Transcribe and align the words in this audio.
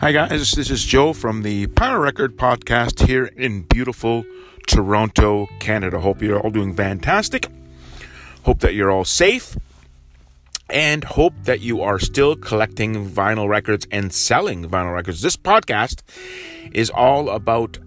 Hi, 0.00 0.12
guys. 0.12 0.52
This 0.52 0.70
is 0.70 0.84
Joe 0.84 1.12
from 1.12 1.42
the 1.42 1.66
Power 1.66 1.98
Record 1.98 2.36
Podcast 2.36 3.08
here 3.08 3.24
in 3.24 3.62
beautiful 3.62 4.24
Toronto, 4.68 5.48
Canada. 5.58 5.98
Hope 5.98 6.22
you're 6.22 6.38
all 6.38 6.52
doing 6.52 6.72
fantastic. 6.72 7.48
Hope 8.44 8.60
that 8.60 8.74
you're 8.74 8.92
all 8.92 9.04
safe. 9.04 9.58
And 10.70 11.02
hope 11.02 11.34
that 11.42 11.62
you 11.62 11.82
are 11.82 11.98
still 11.98 12.36
collecting 12.36 13.10
vinyl 13.10 13.48
records 13.48 13.88
and 13.90 14.12
selling 14.12 14.70
vinyl 14.70 14.94
records. 14.94 15.20
This 15.20 15.36
podcast 15.36 16.02
is 16.70 16.90
all 16.90 17.28
about 17.28 17.78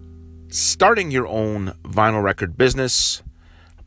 starting 0.48 1.10
your 1.10 1.26
own 1.26 1.72
vinyl 1.82 2.22
record 2.22 2.58
business, 2.58 3.22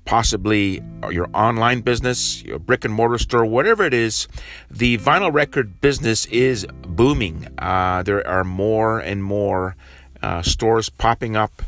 possibly 0.05 0.81
your 1.11 1.27
online 1.33 1.81
business, 1.81 2.43
your 2.43 2.59
brick 2.59 2.85
and 2.85 2.93
mortar 2.93 3.17
store, 3.17 3.45
whatever 3.45 3.83
it 3.83 3.93
is, 3.93 4.27
the 4.69 4.97
vinyl 4.99 5.33
record 5.33 5.81
business 5.81 6.25
is 6.27 6.65
booming. 6.87 7.47
Uh, 7.57 8.03
there 8.03 8.25
are 8.27 8.43
more 8.43 8.99
and 8.99 9.23
more 9.23 9.75
uh, 10.21 10.41
stores 10.41 10.89
popping 10.89 11.35
up. 11.35 11.61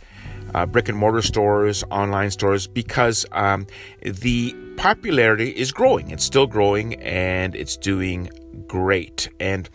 Uh, 0.54 0.66
brick 0.66 0.88
and 0.88 0.98
mortar 0.98 1.22
stores, 1.22 1.84
online 1.92 2.32
stores, 2.32 2.68
because 2.68 3.26
um, 3.34 3.68
the 4.02 4.56
popularity 4.78 5.50
is 5.50 5.74
growing. 5.74 6.10
It's 6.10 6.24
still 6.24 6.48
growing 6.48 6.94
and 7.02 7.54
it's 7.54 7.76
doing 7.76 8.30
great. 8.66 9.28
And 9.42 9.70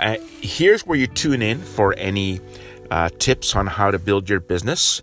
uh, 0.00 0.16
here's 0.40 0.86
where 0.86 0.96
you 0.96 1.06
tune 1.06 1.42
in 1.42 1.60
for 1.60 1.94
any 1.98 2.40
uh, 2.90 3.10
tips 3.18 3.54
on 3.54 3.66
how 3.66 3.90
to 3.90 3.98
build 3.98 4.28
your 4.30 4.40
business. 4.40 5.02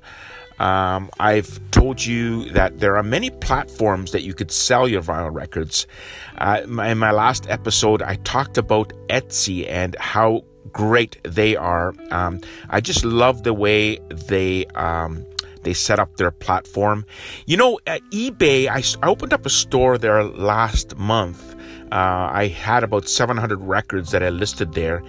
Um, 0.61 1.09
I've 1.19 1.59
told 1.71 2.05
you 2.05 2.47
that 2.51 2.79
there 2.79 2.95
are 2.95 3.01
many 3.01 3.31
platforms 3.31 4.11
that 4.11 4.21
you 4.21 4.35
could 4.35 4.51
sell 4.51 4.87
your 4.87 5.01
vinyl 5.01 5.33
records. 5.33 5.87
Uh, 6.37 6.61
in 6.63 6.99
my 6.99 7.11
last 7.11 7.49
episode, 7.49 8.03
I 8.03 8.15
talked 8.17 8.59
about 8.59 8.93
Etsy 9.09 9.67
and 9.67 9.95
how 9.99 10.43
great 10.71 11.17
they 11.23 11.55
are. 11.55 11.95
Um, 12.11 12.41
I 12.69 12.79
just 12.79 13.03
love 13.03 13.41
the 13.41 13.55
way 13.55 13.97
they 14.29 14.67
um, 14.75 15.25
they 15.63 15.73
set 15.73 15.99
up 15.99 16.17
their 16.17 16.31
platform. 16.31 17.05
You 17.47 17.57
know, 17.57 17.79
at 17.87 18.03
eBay, 18.11 18.67
I, 18.67 18.83
I 19.03 19.09
opened 19.09 19.33
up 19.33 19.47
a 19.47 19.49
store 19.49 19.97
there 19.97 20.23
last 20.23 20.95
month. 20.95 21.55
Uh, 21.91 22.29
I 22.31 22.47
had 22.47 22.83
about 22.83 23.09
700 23.09 23.59
records 23.61 24.11
that 24.11 24.21
I 24.21 24.29
listed 24.29 24.73
there. 24.73 25.01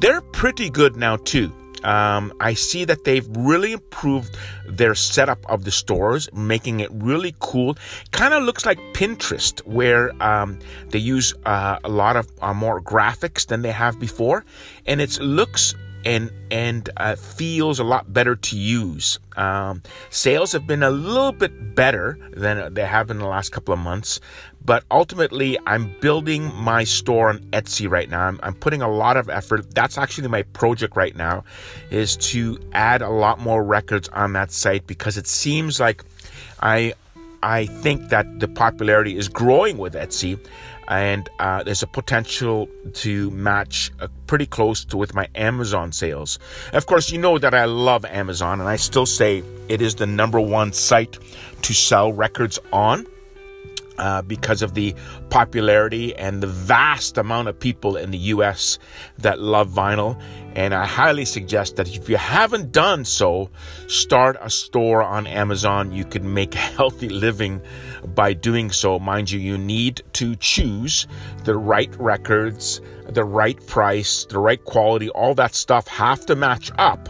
They're 0.00 0.20
pretty 0.20 0.68
good 0.68 0.96
now 0.96 1.16
too. 1.16 1.50
Um, 1.84 2.32
I 2.40 2.54
see 2.54 2.84
that 2.84 3.04
they've 3.04 3.26
really 3.36 3.72
improved 3.72 4.36
their 4.66 4.94
setup 4.94 5.44
of 5.48 5.64
the 5.64 5.70
stores, 5.70 6.28
making 6.32 6.80
it 6.80 6.90
really 6.92 7.34
cool. 7.38 7.76
Kind 8.10 8.34
of 8.34 8.42
looks 8.42 8.66
like 8.66 8.78
Pinterest, 8.94 9.60
where 9.66 10.10
um, 10.22 10.58
they 10.90 10.98
use 10.98 11.34
uh, 11.46 11.78
a 11.84 11.88
lot 11.88 12.16
of 12.16 12.30
uh, 12.40 12.54
more 12.54 12.80
graphics 12.80 13.46
than 13.46 13.62
they 13.62 13.72
have 13.72 13.98
before, 13.98 14.44
and 14.86 15.00
it 15.00 15.18
looks 15.20 15.74
and 16.04 16.30
and 16.50 16.88
uh, 16.96 17.16
feels 17.16 17.78
a 17.78 17.84
lot 17.84 18.12
better 18.12 18.36
to 18.36 18.56
use. 18.56 19.18
Um, 19.36 19.82
sales 20.10 20.52
have 20.52 20.66
been 20.66 20.82
a 20.82 20.90
little 20.90 21.32
bit 21.32 21.74
better 21.74 22.18
than 22.32 22.74
they 22.74 22.84
have 22.84 23.10
in 23.10 23.18
the 23.18 23.26
last 23.26 23.50
couple 23.50 23.74
of 23.74 23.80
months, 23.80 24.20
but 24.64 24.84
ultimately, 24.90 25.58
I'm 25.66 25.94
building 26.00 26.52
my 26.54 26.84
store 26.84 27.28
on 27.28 27.38
Etsy 27.50 27.90
right 27.90 28.08
now. 28.08 28.22
I'm, 28.22 28.40
I'm 28.42 28.54
putting 28.54 28.82
a 28.82 28.90
lot 28.90 29.16
of 29.16 29.28
effort. 29.28 29.74
That's 29.74 29.98
actually 29.98 30.28
my 30.28 30.42
project 30.42 30.96
right 30.96 31.14
now, 31.14 31.44
is 31.90 32.16
to 32.32 32.58
add 32.72 33.02
a 33.02 33.10
lot 33.10 33.40
more 33.40 33.62
records 33.62 34.08
on 34.08 34.32
that 34.34 34.50
site 34.50 34.86
because 34.86 35.16
it 35.16 35.26
seems 35.26 35.78
like 35.80 36.04
I 36.60 36.94
I 37.42 37.66
think 37.66 38.08
that 38.10 38.40
the 38.40 38.48
popularity 38.48 39.16
is 39.16 39.28
growing 39.28 39.78
with 39.78 39.94
Etsy 39.94 40.38
and 40.88 41.28
uh, 41.38 41.62
there's 41.62 41.82
a 41.82 41.86
potential 41.86 42.68
to 42.94 43.30
match 43.30 43.92
uh, 44.00 44.08
pretty 44.26 44.46
close 44.46 44.86
to 44.86 44.96
with 44.96 45.14
my 45.14 45.28
Amazon 45.34 45.92
sales. 45.92 46.38
Of 46.72 46.86
course, 46.86 47.12
you 47.12 47.18
know 47.18 47.38
that 47.38 47.54
I 47.54 47.66
love 47.66 48.04
Amazon, 48.06 48.60
and 48.60 48.68
I 48.68 48.76
still 48.76 49.06
say 49.06 49.44
it 49.68 49.82
is 49.82 49.96
the 49.96 50.06
number 50.06 50.40
one 50.40 50.72
site 50.72 51.18
to 51.62 51.74
sell 51.74 52.12
records 52.12 52.58
on. 52.72 53.06
Uh, 53.98 54.22
because 54.22 54.62
of 54.62 54.74
the 54.74 54.94
popularity 55.28 56.14
and 56.14 56.40
the 56.40 56.46
vast 56.46 57.18
amount 57.18 57.48
of 57.48 57.58
people 57.58 57.96
in 57.96 58.12
the 58.12 58.18
US 58.18 58.78
that 59.18 59.40
love 59.40 59.68
vinyl. 59.70 60.16
And 60.54 60.72
I 60.72 60.86
highly 60.86 61.24
suggest 61.24 61.74
that 61.76 61.88
if 61.88 62.08
you 62.08 62.16
haven't 62.16 62.70
done 62.70 63.04
so, 63.04 63.50
start 63.88 64.36
a 64.40 64.50
store 64.50 65.02
on 65.02 65.26
Amazon. 65.26 65.90
You 65.90 66.04
can 66.04 66.32
make 66.32 66.54
a 66.54 66.58
healthy 66.58 67.08
living 67.08 67.60
by 68.14 68.34
doing 68.34 68.70
so. 68.70 69.00
Mind 69.00 69.32
you, 69.32 69.40
you 69.40 69.58
need 69.58 70.02
to 70.12 70.36
choose 70.36 71.08
the 71.42 71.56
right 71.56 71.92
records, 71.98 72.80
the 73.08 73.24
right 73.24 73.58
price, 73.66 74.26
the 74.26 74.38
right 74.38 74.64
quality, 74.64 75.08
all 75.10 75.34
that 75.34 75.56
stuff 75.56 75.88
have 75.88 76.24
to 76.26 76.36
match 76.36 76.70
up. 76.78 77.08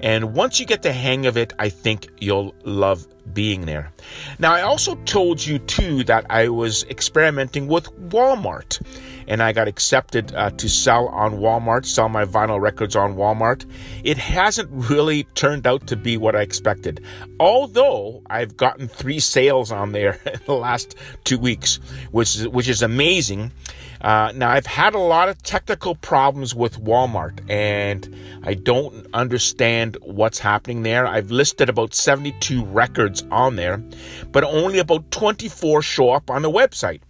And 0.00 0.34
once 0.34 0.60
you 0.60 0.66
get 0.66 0.82
the 0.82 0.92
hang 0.92 1.26
of 1.26 1.36
it, 1.36 1.52
I 1.58 1.68
think 1.68 2.08
you'll 2.20 2.54
love 2.64 3.06
being 3.32 3.66
there. 3.66 3.92
Now, 4.38 4.54
I 4.54 4.62
also 4.62 4.94
told 5.04 5.44
you 5.44 5.58
too 5.58 6.04
that 6.04 6.26
I 6.30 6.48
was 6.48 6.84
experimenting 6.84 7.68
with 7.68 7.92
Walmart 8.10 8.80
and 9.26 9.42
I 9.42 9.52
got 9.52 9.68
accepted 9.68 10.34
uh, 10.34 10.50
to 10.50 10.68
sell 10.68 11.08
on 11.08 11.34
Walmart, 11.34 11.84
sell 11.84 12.08
my 12.08 12.24
vinyl 12.24 12.60
records 12.60 12.96
on 12.96 13.16
Walmart. 13.16 13.70
It 14.04 14.16
hasn't 14.16 14.70
really 14.90 15.24
turned 15.34 15.66
out 15.66 15.86
to 15.88 15.96
be 15.96 16.16
what 16.16 16.34
I 16.34 16.40
expected. 16.40 17.04
Although 17.38 18.22
I've 18.28 18.56
gotten 18.56 18.88
three 18.88 19.20
sales 19.20 19.70
on 19.70 19.92
there 19.92 20.20
in 20.26 20.40
the 20.46 20.54
last 20.54 20.94
two 21.24 21.38
weeks, 21.38 21.78
which 22.10 22.36
is, 22.36 22.48
which 22.48 22.68
is 22.68 22.82
amazing. 22.82 23.52
Uh, 24.00 24.32
now, 24.34 24.50
I've 24.50 24.66
had 24.66 24.94
a 24.94 24.98
lot 24.98 25.28
of 25.28 25.42
technical 25.42 25.94
problems 25.94 26.54
with 26.54 26.82
Walmart, 26.82 27.40
and 27.50 28.14
I 28.44 28.54
don't 28.54 29.06
understand 29.12 29.96
what's 30.02 30.38
happening 30.38 30.82
there. 30.82 31.06
I've 31.06 31.30
listed 31.30 31.68
about 31.68 31.94
72 31.94 32.64
records 32.64 33.24
on 33.30 33.56
there, 33.56 33.78
but 34.30 34.44
only 34.44 34.78
about 34.78 35.10
24 35.10 35.82
show 35.82 36.10
up 36.10 36.30
on 36.30 36.42
the 36.42 36.50
website. 36.50 37.00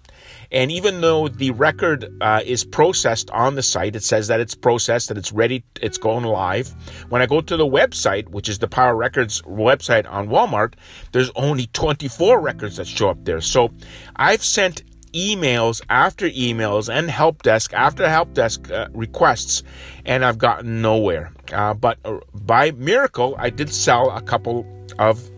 And 0.51 0.73
even 0.73 1.03
though 1.03 1.29
the 1.29 1.51
record 1.51 2.11
uh, 2.23 2.41
is 2.45 2.65
processed 2.65 3.31
on 3.31 3.55
the 3.55 3.63
site, 3.63 3.95
it 3.95 4.03
says 4.03 4.29
that 4.29 4.41
it's 4.41 4.55
processed, 4.55 5.09
that 5.09 5.19
it's 5.19 5.33
ready, 5.33 5.63
it's 5.83 5.99
going 5.99 6.25
live. 6.25 6.75
When 7.11 7.21
I 7.21 7.27
go 7.27 7.41
to 7.43 7.57
the 7.57 7.67
website, 7.67 8.31
which 8.31 8.49
is 8.49 8.59
the 8.59 8.69
Power 8.69 8.97
Records 8.97 9.43
website 9.43 10.11
on 10.11 10.29
Walmart, 10.29 10.75
there's 11.13 11.31
only 11.37 11.67
24 11.75 12.41
records 12.41 12.77
that 12.77 12.87
show 12.87 13.11
up 13.11 13.25
there. 13.25 13.43
So 13.43 13.71
I've 14.17 14.43
sent 14.43 14.83
emails 15.13 15.83
after 15.89 16.29
emails 16.29 16.93
and 16.93 17.11
help 17.11 17.43
desk 17.43 17.73
after 17.73 18.09
help 18.09 18.35
desk 18.35 18.71
uh, 18.71 18.89
requests, 18.93 19.63
and 20.05 20.25
I've 20.25 20.39
gotten 20.39 20.83
nowhere. 20.83 21.33
Uh, 21.53 21.75
but 21.75 21.99
uh, 22.05 22.19
by 22.35 22.71
miracle, 22.73 23.35
I 23.39 23.51
did 23.51 23.73
sell 23.73 24.11
a 24.11 24.23
couple 24.23 24.67
of 24.99 25.31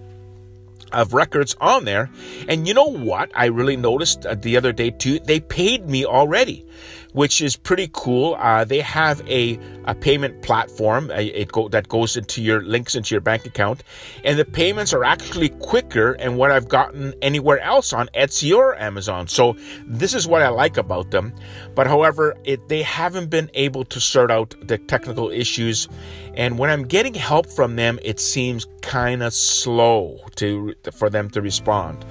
of 0.92 1.14
records 1.14 1.54
on 1.60 1.84
there. 1.84 2.10
And 2.48 2.66
you 2.66 2.75
know 2.75 2.86
what? 2.86 3.31
I 3.34 3.47
really 3.47 3.76
noticed 3.76 4.26
uh, 4.26 4.34
the 4.34 4.56
other 4.56 4.72
day 4.72 4.91
too. 4.91 5.20
They 5.20 5.41
paid 5.41 5.88
me 5.88 6.04
already 6.04 6.66
which 7.12 7.41
is 7.41 7.56
pretty 7.56 7.88
cool. 7.93 8.37
Uh, 8.38 8.65
they 8.65 8.81
have 8.81 9.21
a, 9.28 9.59
a 9.84 9.94
payment 9.94 10.43
platform 10.43 11.10
a, 11.12 11.44
go, 11.47 11.69
that 11.69 11.88
goes 11.88 12.16
into 12.16 12.43
your 12.43 12.62
links 12.62 12.94
into 12.94 13.15
your 13.15 13.21
bank 13.21 13.47
account, 13.47 13.82
and 14.25 14.38
the 14.38 14.44
payments 14.44 14.93
are 14.93 15.04
actually 15.04 15.49
quicker 15.49 16.12
and 16.12 16.37
what 16.37 16.50
I've 16.50 16.69
gotten 16.69 17.15
anywhere 17.22 17.59
else 17.60 17.93
on 17.93 18.09
Etsy 18.15 18.56
or 18.56 18.78
Amazon. 18.78 19.28
So 19.28 19.56
this 19.87 20.15
is 20.15 20.26
what 20.26 20.43
I 20.43 20.49
like 20.49 20.76
about 20.76 21.10
them. 21.10 21.32
But 21.75 21.87
however, 21.87 22.37
it, 22.44 22.69
they 22.69 22.82
haven't 22.82 23.31
been 23.31 23.50
able 23.54 23.84
to 23.84 24.00
sort 24.00 24.31
out 24.31 24.54
the 24.62 24.78
technical 24.78 25.31
issues, 25.31 25.88
and 26.34 26.59
when 26.59 26.70
I'm 26.70 26.84
getting 26.84 27.15
help 27.15 27.47
from 27.47 27.76
them, 27.76 27.99
it 28.03 28.20
seems 28.20 28.66
kind 28.82 29.22
of 29.22 29.34
slow 29.34 30.19
to 30.37 30.75
for 30.93 31.11
them 31.11 31.29
to 31.31 31.43
respond. 31.43 32.05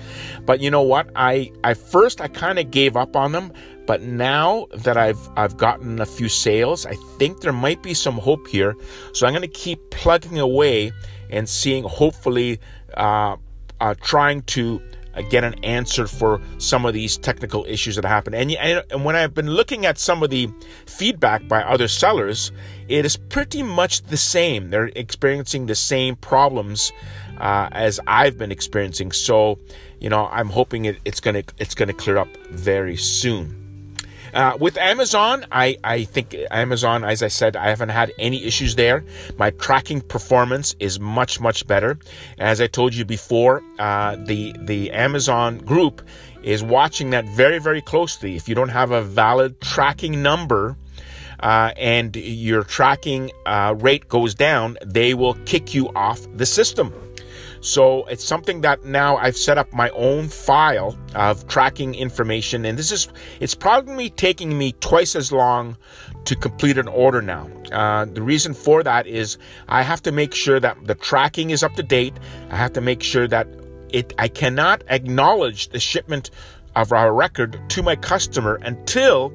But 0.45 0.59
you 0.59 0.69
know 0.69 0.81
what? 0.81 1.09
I 1.15 1.51
I 1.63 1.73
first 1.73 2.21
I 2.21 2.27
kind 2.27 2.59
of 2.59 2.71
gave 2.71 2.95
up 2.95 3.15
on 3.15 3.31
them 3.31 3.51
but 3.89 4.03
now 4.03 4.68
that 4.71 4.97
I've 4.97 5.18
I've 5.36 5.57
gotten 5.57 6.00
a 6.00 6.06
few 6.06 6.30
sales, 6.30 6.86
I 6.86 6.94
think 7.18 7.41
there 7.41 7.51
might 7.51 7.81
be 7.81 7.95
some 7.95 8.19
hope 8.19 8.47
here. 8.47 8.75
So 9.13 9.25
I'm 9.25 9.33
going 9.33 9.41
to 9.41 9.47
keep 9.47 9.80
plugging 9.89 10.38
away 10.38 10.91
and 11.31 11.50
seeing, 11.50 11.83
hopefully, 11.86 12.59
uh, 12.94 13.38
uh, 13.81 13.95
trying 14.00 14.44
to 14.44 14.80
uh, 15.15 15.24
get 15.24 15.44
an 15.44 15.56
answer 15.63 16.06
for 16.06 16.39
some 16.59 16.86
of 16.86 16.94
these 16.94 17.18
technical 17.18 17.65
issues 17.65 17.95
that 17.95 18.06
happen. 18.06 18.36
And, 18.36 18.51
and 18.91 19.03
when 19.03 19.15
I've 19.15 19.33
been 19.33 19.50
looking 19.50 19.88
at 19.88 19.97
some 19.97 20.21
of 20.21 20.30
the 20.30 20.51
feedback 20.85 21.47
by 21.47 21.63
other 21.63 21.88
sellers, 21.88 22.51
it 22.89 23.06
is 23.06 23.18
pretty 23.18 23.63
much 23.63 24.03
the 24.03 24.18
same. 24.18 24.69
They're 24.69 24.92
experiencing 24.95 25.65
the 25.65 25.74
same 25.74 26.15
problems 26.15 26.92
uh, 27.39 27.69
as 27.71 28.00
I've 28.06 28.38
been 28.38 28.51
experiencing. 28.51 29.13
So, 29.13 29.57
you 30.00 30.12
know, 30.12 30.27
I'm 30.27 30.50
hoping 30.50 30.85
it, 30.85 31.00
it's 31.06 31.19
gonna 31.19 31.44
it's 31.57 31.74
gonna 31.74 31.94
clear 31.94 32.18
up 32.19 32.30
very 32.51 32.95
soon. 32.95 33.58
Uh, 34.33 34.57
with 34.59 34.77
Amazon, 34.77 35.45
I, 35.51 35.77
I 35.83 36.03
think 36.03 36.35
Amazon, 36.51 37.03
as 37.03 37.23
I 37.23 37.27
said, 37.27 37.55
I 37.55 37.69
haven't 37.69 37.89
had 37.89 38.11
any 38.19 38.43
issues 38.43 38.75
there. 38.75 39.03
My 39.37 39.51
tracking 39.51 40.01
performance 40.01 40.75
is 40.79 40.99
much, 40.99 41.39
much 41.39 41.65
better. 41.67 41.97
As 42.37 42.61
I 42.61 42.67
told 42.67 42.93
you 42.93 43.05
before, 43.05 43.63
uh, 43.79 44.15
the, 44.17 44.55
the 44.59 44.91
Amazon 44.91 45.57
group 45.59 46.01
is 46.43 46.63
watching 46.63 47.09
that 47.09 47.25
very, 47.29 47.59
very 47.59 47.81
closely. 47.81 48.35
If 48.35 48.47
you 48.47 48.55
don't 48.55 48.69
have 48.69 48.91
a 48.91 49.01
valid 49.01 49.59
tracking 49.61 50.21
number, 50.21 50.77
uh, 51.41 51.71
and 51.77 52.15
your 52.15 52.63
tracking 52.63 53.31
uh, 53.45 53.73
rate 53.77 54.09
goes 54.09 54.35
down, 54.35 54.77
they 54.85 55.13
will 55.13 55.35
kick 55.45 55.73
you 55.73 55.87
off 55.95 56.27
the 56.35 56.45
system. 56.45 56.93
So 57.61 58.06
it's 58.06 58.23
something 58.23 58.61
that 58.61 58.85
now 58.85 59.17
I've 59.17 59.38
set 59.38 59.57
up 59.57 59.71
my 59.73 59.89
own 59.89 60.27
file 60.27 60.97
of 61.15 61.47
tracking 61.47 61.94
information, 61.95 62.65
and 62.65 62.77
this 62.77 62.91
is 62.91 63.09
it's 63.39 63.56
probably 63.56 64.09
taking 64.09 64.57
me 64.57 64.73
twice 64.79 65.15
as 65.15 65.31
long 65.31 65.77
to 66.25 66.35
complete 66.35 66.77
an 66.77 66.88
order 66.88 67.21
now. 67.21 67.50
Uh, 67.71 68.06
the 68.06 68.21
reason 68.21 68.53
for 68.53 68.83
that 68.83 69.07
is 69.07 69.38
I 69.67 69.83
have 69.83 70.01
to 70.03 70.11
make 70.11 70.33
sure 70.33 70.59
that 70.59 70.77
the 70.85 70.95
tracking 70.95 71.50
is 71.50 71.63
up 71.63 71.73
to 71.73 71.83
date. 71.83 72.13
I 72.50 72.56
have 72.56 72.73
to 72.73 72.81
make 72.81 73.03
sure 73.03 73.27
that 73.27 73.47
it 73.89 74.13
I 74.17 74.27
cannot 74.27 74.83
acknowledge 74.88 75.69
the 75.69 75.79
shipment 75.79 76.31
of 76.75 76.94
our 76.94 77.13
record 77.13 77.59
to 77.69 77.83
my 77.83 77.95
customer 77.95 78.56
until 78.61 79.33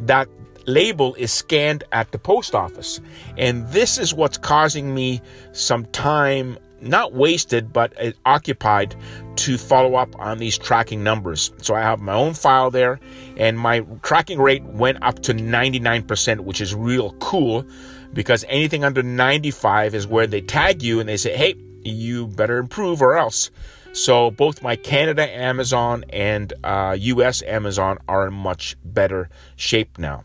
that 0.00 0.28
label 0.66 1.14
is 1.16 1.32
scanned 1.32 1.84
at 1.92 2.12
the 2.12 2.18
post 2.18 2.54
office. 2.54 3.00
And 3.36 3.66
this 3.68 3.98
is 3.98 4.14
what's 4.14 4.38
causing 4.38 4.94
me 4.94 5.20
some 5.52 5.86
time 5.86 6.58
not 6.84 7.12
wasted, 7.12 7.72
but 7.72 7.94
occupied 8.24 8.94
to 9.36 9.58
follow 9.58 9.96
up 9.96 10.14
on 10.18 10.38
these 10.38 10.56
tracking 10.56 11.02
numbers. 11.02 11.52
So 11.62 11.74
I 11.74 11.80
have 11.80 12.00
my 12.00 12.12
own 12.12 12.34
file 12.34 12.70
there, 12.70 13.00
and 13.36 13.58
my 13.58 13.80
tracking 14.02 14.38
rate 14.38 14.62
went 14.64 15.02
up 15.02 15.20
to 15.22 15.34
99%, 15.34 16.40
which 16.40 16.60
is 16.60 16.74
real 16.74 17.12
cool 17.14 17.66
because 18.12 18.44
anything 18.48 18.84
under 18.84 19.02
95 19.02 19.94
is 19.94 20.06
where 20.06 20.26
they 20.26 20.40
tag 20.40 20.82
you 20.82 21.00
and 21.00 21.08
they 21.08 21.16
say, 21.16 21.36
hey, 21.36 21.56
you 21.82 22.28
better 22.28 22.58
improve 22.58 23.02
or 23.02 23.16
else. 23.16 23.50
So 23.92 24.30
both 24.30 24.62
my 24.62 24.76
Canada 24.76 25.28
Amazon 25.28 26.04
and 26.10 26.52
uh, 26.64 26.96
US 26.98 27.42
Amazon 27.42 27.98
are 28.08 28.28
in 28.28 28.34
much 28.34 28.76
better 28.84 29.28
shape 29.56 29.98
now 29.98 30.24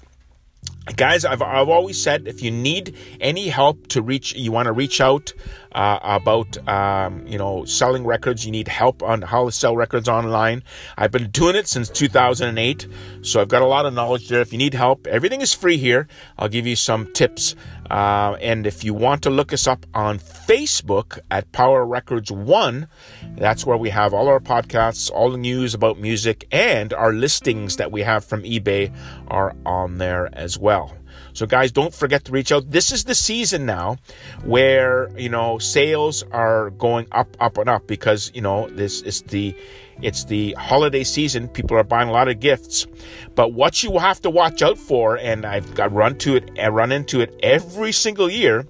guys 0.95 1.25
I've, 1.25 1.41
I've 1.41 1.69
always 1.69 2.01
said 2.01 2.27
if 2.27 2.41
you 2.41 2.51
need 2.51 2.95
any 3.19 3.50
help 3.50 3.88
to 3.88 4.01
reach 4.01 4.36
you 4.36 4.51
want 4.51 4.68
to 4.68 4.71
reach 4.71 5.01
out 5.01 5.33
uh, 5.71 6.00
about 6.01 6.57
um, 6.68 7.25
you 7.27 7.38
know 7.38 7.65
selling 7.65 8.06
records 8.06 8.45
you 8.45 8.51
need 8.51 8.68
help 8.68 9.03
on 9.03 9.21
how 9.21 9.45
to 9.45 9.51
sell 9.51 9.75
records 9.75 10.07
online. 10.09 10.63
I've 10.97 11.12
been 11.12 11.30
doing 11.30 11.56
it 11.56 11.68
since 11.68 11.89
2008 11.89 12.88
so 13.21 13.41
i've 13.41 13.47
got 13.47 13.62
a 13.62 13.65
lot 13.65 13.86
of 13.86 13.94
knowledge 13.94 14.30
there. 14.30 14.41
If 14.41 14.51
you 14.51 14.57
need 14.57 14.74
help 14.74 15.07
everything 15.07 15.41
is 15.41 15.53
free 15.53 15.77
here. 15.77 16.07
I'll 16.38 16.50
give 16.50 16.65
you 16.65 16.75
some 16.75 17.12
tips 17.13 17.56
uh, 17.89 18.38
and 18.41 18.68
if 18.68 18.83
you 18.83 18.94
want 18.94 19.24
to 19.24 19.30
look 19.30 19.51
us 19.51 19.68
up 19.68 19.86
on 19.94 20.19
Facebook 20.19 21.19
at 21.31 21.51
Power 21.51 21.86
Records 21.86 22.31
One, 22.31 22.88
that's 23.36 23.65
where 23.65 23.77
we 23.77 23.89
have 23.89 24.13
all 24.13 24.27
our 24.27 24.39
podcasts, 24.39 25.12
all 25.12 25.31
the 25.31 25.38
news 25.38 25.74
about 25.74 26.00
music, 26.00 26.47
and 26.51 26.94
our 26.94 27.13
listings 27.13 27.77
that 27.77 27.91
we 27.91 28.01
have 28.01 28.24
from 28.24 28.44
eBay 28.44 28.94
are 29.27 29.56
on 29.65 29.97
there 29.97 30.30
as 30.33 30.57
well. 30.57 30.95
So, 31.33 31.45
guys, 31.45 31.71
don't 31.71 31.94
forget 31.94 32.25
to 32.25 32.31
reach 32.31 32.51
out. 32.51 32.69
This 32.71 32.91
is 32.91 33.03
the 33.06 33.15
season 33.15 33.65
now 33.65 33.97
where, 34.44 35.09
you 35.18 35.30
know, 35.30 35.57
sales 35.57 36.24
are 36.31 36.71
going 36.71 37.07
up, 37.12 37.38
up, 37.39 37.57
and 37.57 37.69
up 37.69 37.88
because, 37.88 38.31
you 38.33 38.41
know, 38.41 38.68
this 38.69 39.01
is 39.01 39.21
the 39.21 39.56
it's 40.01 40.25
the 40.25 40.54
holiday 40.54 41.04
season. 41.04 41.48
People 41.48 41.78
are 41.78 41.84
buying 41.84 42.10
a 42.10 42.12
lot 42.12 42.28
of 42.28 42.40
gifts. 42.40 42.88
But 43.36 43.54
what 43.54 43.84
you 43.84 43.98
have 43.98 44.22
to 44.22 44.30
watch 44.30 44.62
out 44.62 44.78
for, 44.78 45.18
and 45.18 45.46
I've 45.46 45.75
got 45.75 45.92
run 45.92 46.18
to 46.19 46.36
it 46.36 46.51
and 46.57 46.75
run 46.75 46.92
into 46.92 47.22
it 47.22 47.38
every 47.44 47.92
single 47.92 48.30
year, 48.30 48.66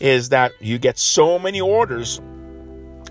is 0.00 0.28
that 0.30 0.52
you 0.60 0.78
get 0.78 0.98
so 0.98 1.38
many 1.38 1.60
orders 1.60 2.20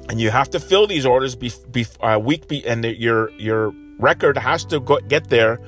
and 0.10 0.22
you 0.22 0.30
have 0.30 0.50
to 0.52 0.60
fill 0.60 0.88
these 0.88 1.06
orders 1.06 1.36
be, 1.36 1.52
be 1.72 1.86
a 2.00 2.20
week 2.20 2.48
be, 2.48 2.66
and 2.66 2.86
your 2.86 3.32
your 3.32 3.74
record 3.98 4.38
has 4.38 4.66
to 4.66 4.80
go, 4.80 5.00
get 5.00 5.30
there 5.30 5.60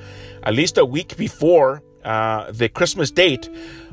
at 0.44 0.54
least 0.54 0.78
a 0.78 0.86
week 0.86 1.18
before 1.18 1.82
uh, 2.04 2.52
the 2.52 2.70
Christmas 2.70 3.12
date, 3.12 3.50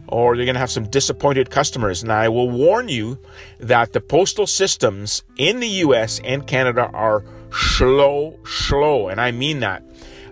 or 0.08 0.35
you're 0.35 0.44
going 0.44 0.55
to 0.55 0.61
have 0.61 0.70
some 0.70 0.88
disappointed 0.88 1.50
customers. 1.50 2.02
And 2.02 2.12
I 2.12 2.29
will 2.29 2.50
warn 2.50 2.88
you 2.88 3.19
that 3.58 3.93
the 3.93 4.00
postal 4.00 4.46
systems 4.46 5.25
in 5.37 5.61
the 5.61 5.69
U.S. 5.69 6.20
and 6.25 6.46
Canada 6.46 6.91
are 6.93 7.25
slow, 7.55 8.39
slow, 8.45 9.09
and 9.09 9.21
I 9.21 9.31
mean 9.31 9.61
that. 9.61 9.83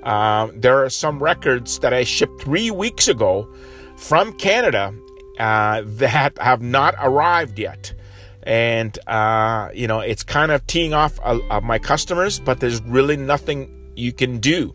Uh, 0.03 0.49
there 0.55 0.85
are 0.85 0.91
some 0.91 1.23
records 1.23 1.79
that 1.79 1.95
I 1.95 2.05
shipped 2.05 2.43
three 2.43 2.71
weeks 2.71 3.09
ago 3.09 3.49
from 3.97 4.33
Canada 4.33 4.93
uh, 5.39 5.83
that 5.87 6.39
have 6.39 6.61
not 6.61 6.95
arrived 7.01 7.59
yet. 7.59 7.95
And, 8.45 8.99
uh, 9.07 9.71
you 9.73 9.87
know, 9.87 10.01
it's 10.01 10.25
kind 10.25 10.51
of 10.51 10.67
teeing 10.67 10.95
off 10.95 11.21
uh, 11.23 11.61
my 11.63 11.79
customers, 11.79 12.41
but 12.41 12.59
there's 12.59 12.83
really 12.83 13.17
nothing 13.17 13.93
you 13.95 14.13
can 14.13 14.39
do 14.39 14.75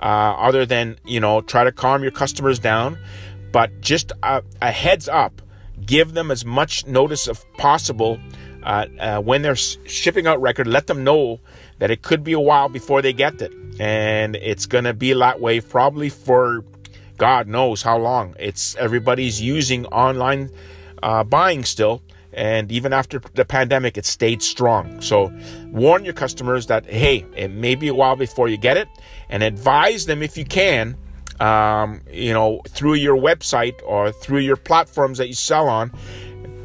uh, 0.00 0.04
other 0.38 0.64
than, 0.64 0.96
you 1.04 1.20
know, 1.20 1.42
try 1.42 1.64
to 1.64 1.72
calm 1.72 2.02
your 2.02 2.12
customers 2.12 2.58
down. 2.58 2.98
But 3.52 3.82
just 3.82 4.12
a, 4.22 4.42
a 4.62 4.72
heads 4.72 5.06
up, 5.06 5.42
give 5.84 6.14
them 6.14 6.30
as 6.30 6.46
much 6.46 6.86
notice 6.86 7.28
as 7.28 7.44
possible 7.58 8.18
uh, 8.62 8.86
uh, 8.98 9.20
when 9.20 9.42
they're 9.42 9.54
shipping 9.54 10.26
out 10.26 10.40
record, 10.40 10.66
let 10.66 10.86
them 10.86 11.04
know 11.04 11.40
that 11.78 11.90
it 11.90 12.02
could 12.02 12.24
be 12.24 12.32
a 12.32 12.40
while 12.40 12.68
before 12.68 13.02
they 13.02 13.12
get 13.12 13.40
it. 13.42 13.52
And 13.78 14.36
it's 14.36 14.66
going 14.66 14.84
to 14.84 14.94
be 14.94 15.12
that 15.12 15.40
way 15.40 15.60
probably 15.60 16.08
for 16.08 16.64
God 17.16 17.48
knows 17.48 17.82
how 17.82 17.98
long. 17.98 18.34
It's 18.38 18.74
everybody's 18.76 19.40
using 19.40 19.86
online 19.86 20.50
uh, 21.02 21.24
buying 21.24 21.64
still. 21.64 22.02
And 22.32 22.72
even 22.72 22.92
after 22.92 23.20
the 23.34 23.44
pandemic, 23.44 23.96
it 23.96 24.04
stayed 24.04 24.42
strong. 24.42 25.00
So 25.00 25.32
warn 25.66 26.04
your 26.04 26.14
customers 26.14 26.66
that, 26.66 26.84
hey, 26.86 27.24
it 27.36 27.52
may 27.52 27.76
be 27.76 27.88
a 27.88 27.94
while 27.94 28.16
before 28.16 28.48
you 28.48 28.56
get 28.56 28.76
it 28.76 28.88
and 29.28 29.42
advise 29.42 30.06
them 30.06 30.20
if 30.20 30.36
you 30.36 30.44
can, 30.44 30.96
um, 31.38 32.00
you 32.10 32.32
know, 32.32 32.60
through 32.68 32.94
your 32.94 33.16
website 33.16 33.80
or 33.86 34.10
through 34.10 34.40
your 34.40 34.56
platforms 34.56 35.18
that 35.18 35.28
you 35.28 35.34
sell 35.34 35.68
on 35.68 35.92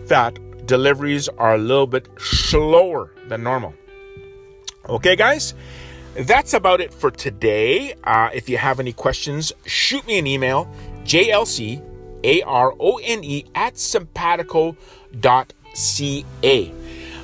that 0.06 0.40
deliveries 0.66 1.30
are 1.30 1.54
a 1.54 1.58
little 1.58 1.88
bit 1.88 2.08
slower 2.20 3.12
than 3.28 3.44
normal. 3.44 3.74
Okay, 4.90 5.16
guys, 5.16 5.54
that's 6.16 6.56
about 6.56 6.82
it 6.82 6.92
for 6.92 7.12
today. 7.12 7.94
Uh, 8.04 8.32
if 8.34 8.50
you 8.50 8.58
have 8.58 8.80
any 8.80 8.92
questions, 8.92 9.54
shoot 9.68 10.04
me 10.08 10.18
an 10.18 10.26
email, 10.26 10.68
jlcarone 11.04 11.84
at 13.54 13.76
sympatico.ca. 13.76 16.74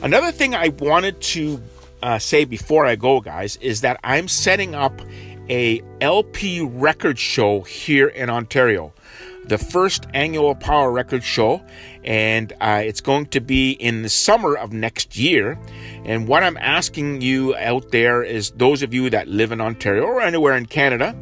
Another 0.03 0.31
thing 0.31 0.53
I 0.53 0.67
wanted 0.67 1.19
to 1.21 1.59
uh, 2.03 2.19
say 2.19 2.45
before 2.45 2.85
I 2.85 2.95
go, 2.95 3.19
guys, 3.19 3.57
is 3.57 3.81
that 3.81 3.99
I'm 4.03 4.27
setting 4.27 4.75
up 4.75 5.01
a 5.49 5.81
LP 6.01 6.61
record 6.61 7.17
show 7.17 7.61
here 7.61 8.09
in 8.09 8.29
Ontario 8.29 8.93
the 9.47 9.57
first 9.57 10.07
annual 10.13 10.55
Power 10.55 10.91
Record 10.91 11.23
Show, 11.23 11.61
and 12.03 12.53
uh, 12.61 12.81
it's 12.83 13.01
going 13.01 13.27
to 13.27 13.39
be 13.39 13.71
in 13.71 14.01
the 14.01 14.09
summer 14.09 14.55
of 14.55 14.73
next 14.73 15.17
year. 15.17 15.57
And 16.03 16.27
what 16.27 16.43
I'm 16.43 16.57
asking 16.57 17.21
you 17.21 17.55
out 17.55 17.91
there 17.91 18.23
is 18.23 18.51
those 18.51 18.83
of 18.83 18.93
you 18.93 19.09
that 19.09 19.27
live 19.27 19.51
in 19.51 19.61
Ontario 19.61 20.03
or 20.03 20.21
anywhere 20.21 20.55
in 20.55 20.65
Canada, 20.65 21.15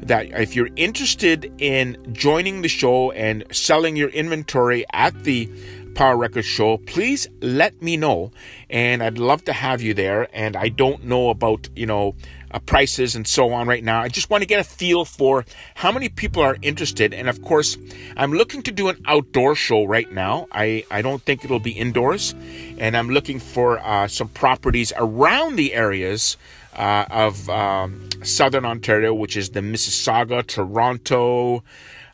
that 0.00 0.26
if 0.40 0.54
you're 0.54 0.70
interested 0.76 1.52
in 1.58 2.12
joining 2.12 2.62
the 2.62 2.68
show 2.68 3.10
and 3.12 3.44
selling 3.50 3.96
your 3.96 4.10
inventory 4.10 4.84
at 4.92 5.24
the 5.24 5.50
Power 5.94 6.16
Record 6.16 6.44
Show, 6.44 6.78
please 6.78 7.26
let 7.40 7.82
me 7.82 7.96
know. 7.96 8.30
And 8.70 9.02
I'd 9.02 9.18
love 9.18 9.44
to 9.46 9.52
have 9.52 9.82
you 9.82 9.94
there. 9.94 10.28
And 10.32 10.56
I 10.56 10.68
don't 10.68 11.02
know 11.04 11.30
about, 11.30 11.68
you 11.74 11.86
know, 11.86 12.14
uh, 12.50 12.58
prices 12.60 13.14
and 13.14 13.26
so 13.26 13.52
on 13.52 13.66
right 13.66 13.84
now. 13.84 14.00
I 14.00 14.08
just 14.08 14.30
want 14.30 14.42
to 14.42 14.46
get 14.46 14.60
a 14.60 14.64
feel 14.64 15.04
for 15.04 15.44
how 15.74 15.92
many 15.92 16.08
people 16.08 16.42
are 16.42 16.56
interested. 16.62 17.12
And 17.12 17.28
of 17.28 17.42
course, 17.42 17.76
I'm 18.16 18.32
looking 18.32 18.62
to 18.62 18.72
do 18.72 18.88
an 18.88 19.02
outdoor 19.06 19.54
show 19.54 19.84
right 19.84 20.10
now. 20.12 20.48
I, 20.52 20.84
I 20.90 21.02
don't 21.02 21.22
think 21.22 21.44
it'll 21.44 21.60
be 21.60 21.72
indoors. 21.72 22.34
And 22.78 22.96
I'm 22.96 23.10
looking 23.10 23.38
for 23.38 23.78
uh, 23.80 24.08
some 24.08 24.28
properties 24.28 24.92
around 24.96 25.56
the 25.56 25.74
areas 25.74 26.36
uh, 26.74 27.06
of 27.10 27.48
um, 27.50 28.08
southern 28.22 28.64
Ontario, 28.64 29.12
which 29.12 29.36
is 29.36 29.50
the 29.50 29.60
Mississauga, 29.60 30.46
Toronto, 30.46 31.64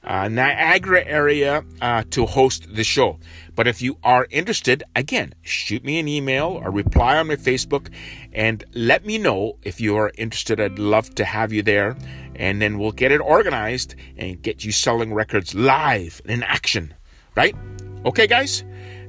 uh, 0.04 0.28
Niagara 0.28 1.04
area 1.04 1.64
uh, 1.80 2.04
to 2.10 2.26
host 2.26 2.74
the 2.74 2.84
show. 2.84 3.18
But 3.54 3.66
if 3.66 3.80
you 3.80 3.96
are 4.02 4.26
interested, 4.30 4.82
again, 4.96 5.34
shoot 5.42 5.84
me 5.84 5.98
an 5.98 6.08
email 6.08 6.60
or 6.62 6.70
reply 6.70 7.18
on 7.18 7.28
my 7.28 7.36
Facebook 7.36 7.88
and 8.32 8.64
let 8.74 9.06
me 9.06 9.18
know 9.18 9.56
if 9.62 9.80
you 9.80 9.96
are 9.96 10.12
interested. 10.18 10.60
I'd 10.60 10.78
love 10.78 11.14
to 11.16 11.24
have 11.24 11.52
you 11.52 11.62
there. 11.62 11.96
And 12.36 12.60
then 12.60 12.78
we'll 12.78 12.92
get 12.92 13.12
it 13.12 13.20
organized 13.20 13.94
and 14.16 14.42
get 14.42 14.64
you 14.64 14.72
selling 14.72 15.14
records 15.14 15.54
live 15.54 16.20
in 16.24 16.42
action, 16.42 16.94
right? 17.36 17.54
Okay, 18.04 18.26
guys, 18.26 18.64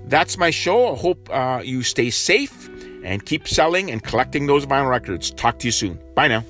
that's 0.06 0.38
my 0.38 0.52
show. 0.52 0.94
I 0.94 0.98
hope 0.98 1.30
uh, 1.32 1.62
you 1.64 1.82
stay 1.82 2.12
safe 2.12 2.70
and 3.04 3.26
keep 3.26 3.48
selling 3.48 3.90
and 3.90 4.04
collecting 4.04 4.46
those 4.46 4.66
vinyl 4.66 4.90
records. 4.90 5.32
Talk 5.32 5.60
to 5.60 5.68
you 5.68 5.72
soon. 5.72 6.00
Bye 6.14 6.28
now. 6.28 6.44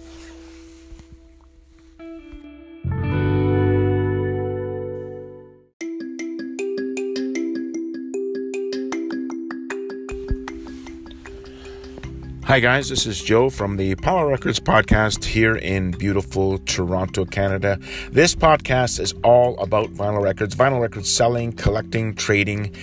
Hi, 12.56 12.62
guys. 12.62 12.88
This 12.88 13.06
is 13.06 13.22
Joe 13.22 13.50
from 13.50 13.76
the 13.76 13.96
Power 13.96 14.30
Records 14.30 14.62
podcast 14.62 15.26
here 15.26 15.58
in 15.58 15.92
beautiful 15.92 16.58
Toronto, 16.60 17.26
Canada. 17.26 17.78
This 18.12 18.34
podcast 18.34 19.02
is 19.02 19.14
all 19.26 19.60
about 19.60 19.90
vinyl 19.90 20.24
records, 20.24 20.56
vinyl 20.56 20.80
records 20.80 21.12
selling, 21.12 21.52
collecting, 21.52 22.16
trading, 22.16 22.74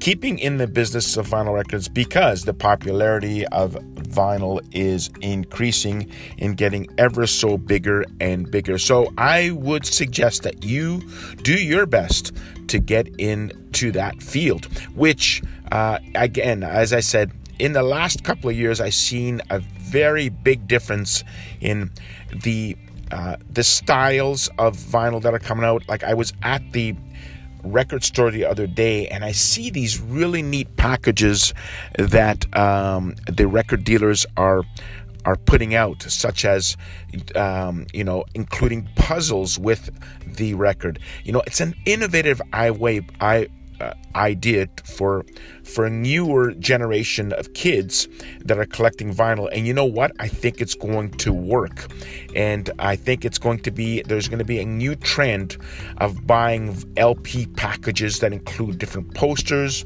keeping 0.00 0.40
in 0.40 0.56
the 0.56 0.66
business 0.66 1.16
of 1.16 1.28
vinyl 1.28 1.54
records 1.54 1.88
because 1.88 2.42
the 2.42 2.52
popularity 2.52 3.46
of 3.46 3.74
vinyl 3.74 4.60
is 4.74 5.10
increasing 5.20 6.10
and 6.40 6.56
getting 6.56 6.88
ever 6.98 7.24
so 7.24 7.56
bigger 7.56 8.04
and 8.20 8.50
bigger. 8.50 8.78
So 8.78 9.12
I 9.16 9.52
would 9.52 9.86
suggest 9.86 10.42
that 10.42 10.64
you 10.64 11.02
do 11.44 11.54
your 11.54 11.86
best 11.86 12.32
to 12.66 12.80
get 12.80 13.06
into 13.20 13.92
that 13.92 14.20
field, 14.20 14.64
which, 14.96 15.40
uh, 15.70 16.00
again, 16.16 16.64
as 16.64 16.92
I 16.92 16.98
said, 16.98 17.30
in 17.60 17.74
the 17.74 17.82
last 17.82 18.24
couple 18.24 18.48
of 18.48 18.56
years, 18.56 18.80
I've 18.80 18.94
seen 18.94 19.42
a 19.50 19.60
very 19.60 20.30
big 20.30 20.66
difference 20.66 21.22
in 21.60 21.90
the 22.34 22.76
uh, 23.10 23.36
the 23.50 23.64
styles 23.64 24.48
of 24.58 24.76
vinyl 24.76 25.20
that 25.22 25.34
are 25.34 25.40
coming 25.40 25.64
out. 25.64 25.86
Like 25.88 26.04
I 26.04 26.14
was 26.14 26.32
at 26.42 26.62
the 26.72 26.94
record 27.64 28.02
store 28.04 28.30
the 28.30 28.46
other 28.46 28.66
day 28.66 29.08
and 29.08 29.24
I 29.24 29.32
see 29.32 29.68
these 29.68 30.00
really 30.00 30.42
neat 30.42 30.76
packages 30.76 31.52
that 31.98 32.46
um, 32.56 33.16
the 33.26 33.46
record 33.46 33.84
dealers 33.84 34.24
are 34.36 34.62
are 35.26 35.36
putting 35.36 35.74
out, 35.74 36.02
such 36.02 36.46
as 36.46 36.78
um, 37.34 37.86
you 37.92 38.04
know, 38.04 38.24
including 38.34 38.88
puzzles 38.94 39.58
with 39.58 39.90
the 40.24 40.54
record. 40.54 40.98
You 41.24 41.32
know, 41.32 41.42
it's 41.46 41.60
an 41.60 41.74
innovative 41.84 42.40
I 42.54 42.70
way 42.70 43.06
I 43.20 43.48
uh, 43.80 43.94
idea 44.14 44.66
for 44.84 45.24
for 45.64 45.86
a 45.86 45.90
newer 45.90 46.52
generation 46.52 47.32
of 47.34 47.54
kids 47.54 48.08
that 48.44 48.58
are 48.58 48.66
collecting 48.66 49.14
vinyl. 49.14 49.48
And 49.52 49.66
you 49.66 49.74
know 49.74 49.84
what? 49.84 50.12
I 50.18 50.28
think 50.28 50.60
it's 50.60 50.74
going 50.74 51.10
to 51.12 51.32
work. 51.32 51.86
And 52.34 52.70
i 52.78 52.96
think 52.96 53.24
it's 53.24 53.38
going 53.38 53.58
to 53.60 53.70
be 53.70 54.02
there's 54.02 54.28
going 54.28 54.38
to 54.38 54.44
be 54.44 54.60
a 54.60 54.64
new 54.64 54.94
trend 54.94 55.56
of 55.98 56.26
buying 56.26 56.76
lp 56.96 57.46
packages 57.56 58.20
that 58.20 58.32
include 58.32 58.78
different 58.78 59.14
posters 59.14 59.84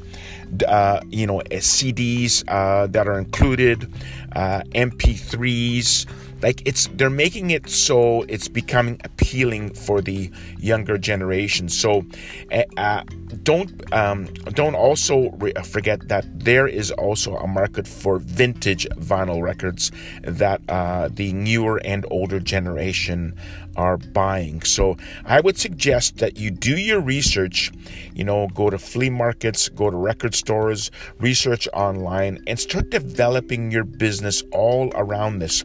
uh, 0.67 0.99
you 1.09 1.27
know 1.27 1.41
cds 1.49 2.43
uh, 2.47 2.87
that 2.87 3.07
are 3.07 3.17
included 3.17 3.91
uh, 4.35 4.61
mp3s 4.71 6.05
like 6.41 6.61
it's 6.67 6.87
they're 6.93 7.09
making 7.09 7.51
it 7.51 7.69
so 7.69 8.23
it's 8.23 8.47
becoming 8.47 8.99
appealing 9.03 9.73
for 9.73 10.01
the 10.01 10.29
younger 10.57 10.97
generation 10.97 11.69
so 11.69 12.05
eh, 12.51 12.63
uh, 12.77 13.03
don't 13.43 13.93
um, 13.93 14.25
don't 14.53 14.75
also 14.75 15.29
re- 15.31 15.53
forget 15.63 16.07
that 16.07 16.25
there 16.39 16.67
is 16.67 16.91
also 16.91 17.35
a 17.37 17.47
market 17.47 17.87
for 17.87 18.19
vintage 18.19 18.87
vinyl 18.97 19.41
records 19.41 19.91
that 20.23 20.61
uh, 20.69 21.09
the 21.11 21.33
newer 21.33 21.81
and 21.83 22.05
older 22.11 22.39
generation 22.39 23.33
are 23.75 23.97
buying. 23.97 24.61
So 24.61 24.97
I 25.25 25.41
would 25.41 25.57
suggest 25.57 26.17
that 26.17 26.37
you 26.37 26.51
do 26.51 26.77
your 26.77 26.99
research, 26.99 27.71
you 28.15 28.23
know, 28.23 28.47
go 28.47 28.69
to 28.69 28.79
flea 28.79 29.09
markets, 29.09 29.69
go 29.69 29.89
to 29.89 29.97
record 29.97 30.33
stores, 30.33 30.89
research 31.19 31.67
online, 31.73 32.39
and 32.47 32.59
start 32.59 32.89
developing 32.89 33.71
your 33.71 33.83
business 33.83 34.41
all 34.51 34.91
around 34.95 35.39
this. 35.39 35.63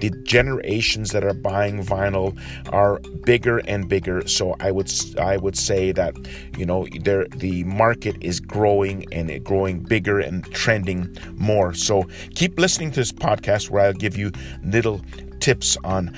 The 0.00 0.10
generations 0.24 1.10
that 1.10 1.24
are 1.24 1.34
buying 1.34 1.84
vinyl 1.84 2.38
are 2.72 2.98
bigger 3.24 3.58
and 3.58 3.88
bigger. 3.88 4.26
So 4.26 4.56
I 4.60 4.70
would 4.70 4.90
I 5.18 5.36
would 5.36 5.56
say 5.56 5.92
that, 5.92 6.16
you 6.56 6.66
know, 6.66 6.86
there 7.02 7.26
the 7.36 7.64
market 7.64 8.16
is 8.20 8.40
growing 8.40 9.04
and 9.12 9.44
growing 9.44 9.80
bigger 9.80 10.20
and 10.20 10.44
trending 10.52 11.16
more. 11.34 11.74
So 11.74 12.04
keep 12.34 12.58
listening 12.58 12.90
to 12.92 13.00
this 13.00 13.12
podcast 13.12 13.70
where 13.70 13.84
I'll 13.84 13.92
give 13.92 14.16
you 14.16 14.32
little 14.64 15.02
tips 15.40 15.76
on 15.84 16.08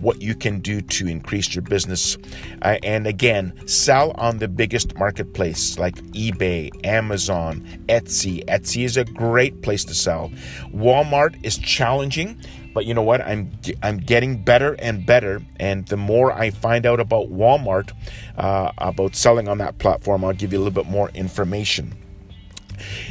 what 0.00 0.20
you 0.20 0.34
can 0.34 0.60
do 0.60 0.80
to 0.80 1.06
increase 1.06 1.54
your 1.54 1.62
business. 1.62 2.18
Uh, 2.62 2.78
and 2.82 3.06
again, 3.06 3.52
sell 3.66 4.12
on 4.12 4.38
the 4.38 4.48
biggest 4.48 4.96
marketplace 4.96 5.78
like 5.78 5.96
eBay, 6.12 6.70
Amazon, 6.84 7.66
Etsy. 7.88 8.44
Etsy 8.46 8.84
is 8.84 8.96
a 8.96 9.04
great 9.04 9.62
place 9.62 9.84
to 9.84 9.94
sell. 9.94 10.30
Walmart 10.74 11.38
is 11.44 11.58
challenging, 11.58 12.38
but 12.74 12.86
you 12.86 12.94
know 12.94 13.02
what? 13.02 13.20
I'm 13.20 13.50
I'm 13.82 13.98
getting 13.98 14.42
better 14.42 14.74
and 14.74 15.04
better, 15.04 15.42
and 15.60 15.86
the 15.86 15.96
more 15.96 16.32
I 16.32 16.50
find 16.50 16.86
out 16.86 17.00
about 17.00 17.30
Walmart, 17.30 17.92
uh, 18.36 18.72
about 18.78 19.14
selling 19.14 19.48
on 19.48 19.58
that 19.58 19.78
platform, 19.78 20.24
I'll 20.24 20.32
give 20.32 20.52
you 20.52 20.58
a 20.58 20.62
little 20.62 20.82
bit 20.82 20.90
more 20.90 21.10
information. 21.10 21.94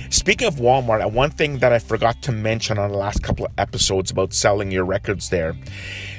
Speaking 0.10 0.48
of 0.48 0.56
Walmart, 0.56 1.12
one 1.12 1.32
thing 1.32 1.60
that 1.60 1.72
I 1.72 1.80
forgot 1.80 2.22
to 2.24 2.32
mention 2.32 2.78
on 2.78 2.92
the 2.92 2.98
last 2.98 3.24
couple 3.24 3.46
of 3.46 3.52
episodes 3.58 4.12
about 4.12 4.34
selling 4.34 4.72
your 4.72 4.86
records 4.86 5.30
there, 5.30 5.56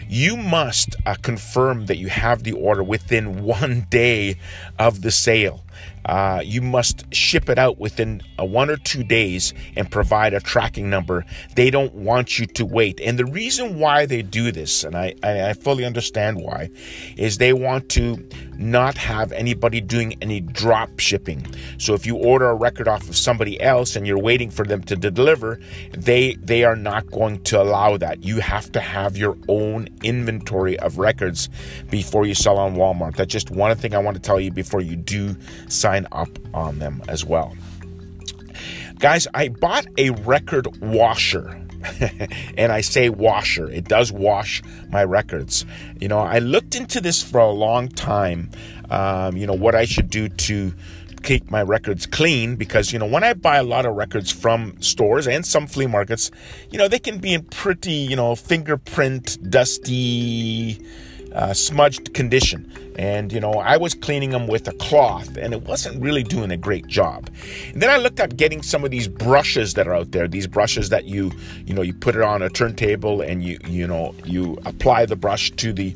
you 0.09 0.37
must 0.37 0.97
uh, 1.07 1.15
confirm 1.23 1.87
that 1.87 1.97
you 1.97 2.09
have 2.09 2.43
the 2.43 2.53
order 2.53 2.83
within 2.83 3.43
one 3.45 3.87
day 3.91 4.37
of 4.79 5.03
the 5.03 5.11
sale. 5.11 5.65
Uh, 6.05 6.41
you 6.45 6.61
must 6.61 7.05
ship 7.15 7.49
it 7.49 7.59
out 7.59 7.79
within 7.79 8.23
a 8.39 8.45
one 8.45 8.71
or 8.71 8.77
two 8.77 9.05
days 9.05 9.55
and 9.77 9.91
provide 9.91 10.35
a 10.35 10.41
tracking 10.41 10.91
number. 10.91 11.25
They 11.55 11.71
don't 11.71 11.95
want 11.95 12.39
you 12.39 12.47
to 12.47 12.65
wait. 12.65 13.01
And 13.01 13.19
the 13.19 13.25
reason 13.25 13.79
why 13.79 14.07
they 14.07 14.23
do 14.23 14.51
this, 14.51 14.85
and 14.85 14.97
I, 14.97 15.15
I 15.23 15.53
fully 15.53 15.85
understand 15.85 16.41
why, 16.41 16.71
is 17.17 17.39
they 17.39 17.53
want 17.53 17.89
to 17.91 18.29
not 18.57 18.97
have 18.97 19.33
anybody 19.33 19.81
doing 19.81 20.17
any 20.21 20.41
drop 20.41 20.99
shipping. 20.99 21.47
So 21.79 21.95
if 21.95 22.07
you 22.07 22.17
order 22.17 22.49
a 22.51 22.55
record 22.55 22.89
off 22.89 23.09
of 23.09 23.17
somebody 23.17 23.61
else 23.61 23.97
and 23.97 24.07
you're 24.07 24.19
waiting 24.19 24.51
for 24.51 24.65
them 24.65 24.83
to 24.85 24.97
deliver, 24.97 25.59
they 25.93 26.35
they 26.35 26.65
are 26.65 26.77
not 26.77 27.11
going 27.11 27.43
to 27.45 27.61
allow 27.61 27.97
that. 27.97 28.25
You 28.25 28.41
have 28.41 28.71
to 28.73 28.81
have 28.81 29.17
your 29.17 29.37
own 29.49 29.89
inventory 30.03 30.79
of 30.79 30.99
records 30.99 31.49
before 31.91 32.27
you 32.27 32.35
sell 32.35 32.59
on 32.59 32.77
Walmart. 32.77 33.17
That's 33.17 33.33
just 33.33 33.51
one 33.51 33.77
thing 33.77 33.95
I 33.95 33.99
want 33.99 34.17
to 34.17 34.23
tell 34.23 34.41
you 34.41 34.51
before 34.51 34.81
you 34.81 34.97
do 34.97 35.37
sign 35.69 36.07
up 36.13 36.29
on 36.55 36.79
them 36.79 37.03
as 37.09 37.25
well. 37.25 37.55
Guys, 38.99 39.27
I 39.35 39.49
bought 39.49 39.87
a 39.99 40.11
record 40.11 40.81
washer. 40.81 41.59
and 42.57 42.71
I 42.71 42.81
say 42.81 43.09
washer, 43.09 43.69
it 43.69 43.89
does 43.89 44.13
wash 44.13 44.63
my 44.91 45.03
records. 45.03 45.67
You 46.01 46.07
know, 46.07 46.21
I 46.21 46.39
looked 46.39 46.77
into 46.77 47.01
this 47.01 47.21
for 47.21 47.41
a 47.41 47.51
long 47.51 47.89
time, 47.89 48.51
um, 48.89 49.37
you 49.37 49.49
know, 49.49 49.55
what 49.55 49.75
I 49.75 49.85
should 49.85 50.09
do 50.09 50.29
to 50.29 50.73
keep 51.23 51.51
my 51.51 51.63
records 51.63 52.07
clean 52.07 52.57
because 52.57 52.93
you 52.93 52.99
know 52.99 53.07
when 53.07 53.23
I 53.23 53.33
buy 53.33 53.57
a 53.57 53.63
lot 53.63 53.87
of 53.87 53.95
records 53.95 54.31
from 54.31 54.81
stores 54.81 55.29
and 55.29 55.47
some 55.47 55.67
flea 55.67 55.87
markets, 55.87 56.31
you 56.71 56.79
know 56.79 56.89
they 56.89 56.99
can 56.99 57.19
be 57.19 57.33
in 57.35 57.45
pretty 57.45 57.93
you 57.93 58.17
know 58.17 58.35
fingerprint 58.35 59.39
dusty 59.51 60.85
uh, 61.35 61.55
smudged 61.55 62.15
condition. 62.15 62.71
And, 62.99 63.33
you 63.33 63.41
know, 63.41 63.53
I 63.55 63.77
was 63.77 63.95
cleaning 63.95 64.31
them 64.31 64.47
with 64.47 64.69
a 64.69 64.73
cloth 64.73 65.37
and 65.37 65.55
it 65.55 65.63
wasn't 65.63 66.03
really 66.03 66.23
doing 66.23 66.51
a 66.51 66.57
great 66.57 66.87
job. 66.87 67.31
And 67.73 67.81
then 67.81 67.91
I 67.91 67.97
looked 67.97 68.21
at 68.21 68.37
getting 68.37 68.63
some 68.63 68.85
of 68.85 68.91
these 68.91 69.09
brushes 69.09 69.75
that 69.75 69.89
are 69.89 69.95
out 69.95 70.13
there, 70.13 70.29
these 70.29 70.47
brushes 70.47 70.91
that 70.91 71.07
you, 71.07 71.33
you 71.65 71.75
know, 71.75 71.83
you 71.83 71.95
put 71.95 72.17
it 72.17 72.23
on 72.23 72.43
a 72.43 72.51
turntable 72.51 73.21
and 73.21 73.43
you, 73.43 73.59
you 73.67 73.87
know, 73.87 74.15
you 74.25 74.59
apply 74.67 75.07
the 75.07 75.17
brush 75.17 75.51
to 75.53 75.73
the, 75.73 75.95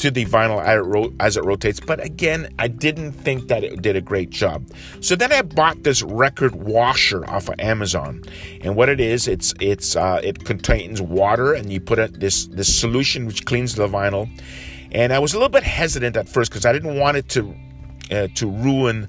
to 0.00 0.10
the 0.10 0.24
vinyl 0.24 1.14
as 1.20 1.36
it 1.36 1.44
rotates. 1.44 1.78
But 1.78 2.02
again, 2.02 2.52
I 2.58 2.68
didn't 2.68 3.12
think 3.12 3.48
that 3.48 3.62
it 3.62 3.82
did 3.82 3.96
a 3.96 4.00
great 4.00 4.30
job. 4.30 4.66
So 5.00 5.14
then 5.14 5.30
I 5.30 5.42
bought 5.42 5.82
this 5.82 6.02
record 6.02 6.54
washer 6.54 7.28
off 7.28 7.48
of 7.48 7.60
Amazon, 7.60 8.22
and 8.62 8.76
what 8.76 8.88
it 8.88 8.98
is, 8.98 9.28
it's 9.28 9.52
it's 9.60 9.96
uh, 9.96 10.20
it 10.24 10.44
contains 10.44 11.02
water, 11.02 11.52
and 11.52 11.70
you 11.70 11.80
put 11.80 11.98
it 11.98 12.18
this 12.18 12.46
this 12.46 12.74
solution 12.74 13.26
which 13.26 13.44
cleans 13.44 13.74
the 13.74 13.86
vinyl, 13.86 14.28
and 14.92 15.12
I 15.12 15.18
was 15.18 15.34
a 15.34 15.36
little 15.36 15.48
bit 15.50 15.62
hesitant 15.62 16.16
at 16.16 16.28
first 16.28 16.50
because 16.50 16.66
I 16.66 16.72
didn't 16.72 16.98
want 16.98 17.16
it 17.16 17.28
to 17.30 17.54
uh, 18.10 18.28
to 18.34 18.50
ruin 18.50 19.08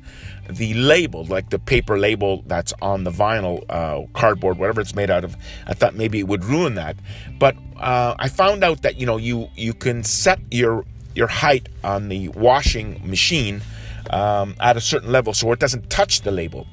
the 0.49 0.73
label, 0.73 1.25
like 1.25 1.49
the 1.49 1.59
paper 1.59 1.97
label 1.97 2.43
that's 2.45 2.73
on 2.81 3.03
the 3.03 3.11
vinyl, 3.11 3.63
uh, 3.69 4.05
cardboard, 4.13 4.57
whatever 4.57 4.81
it's 4.81 4.95
made 4.95 5.09
out 5.09 5.23
of. 5.23 5.35
I 5.65 5.73
thought 5.73 5.95
maybe 5.95 6.19
it 6.19 6.27
would 6.27 6.43
ruin 6.45 6.75
that, 6.75 6.97
but 7.39 7.55
uh, 7.77 8.15
I 8.19 8.27
found 8.27 8.63
out 8.63 8.83
that 8.83 8.97
you 8.97 9.05
know 9.05 9.17
you 9.17 9.47
you 9.55 9.73
can 9.73 10.03
set 10.03 10.39
your 10.51 10.85
your 11.15 11.27
height 11.27 11.67
on 11.83 12.09
the 12.09 12.29
washing 12.29 13.01
machine 13.09 13.61
um, 14.09 14.55
at 14.59 14.77
a 14.77 14.81
certain 14.81 15.11
level 15.11 15.33
so 15.33 15.51
it 15.51 15.59
doesn't 15.59 15.89
touch 15.89 16.21
the 16.21 16.31
label. 16.31 16.67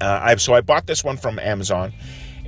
Uh, 0.00 0.20
I, 0.22 0.36
so 0.36 0.54
I 0.54 0.60
bought 0.60 0.86
this 0.86 1.02
one 1.02 1.16
from 1.16 1.38
Amazon 1.40 1.92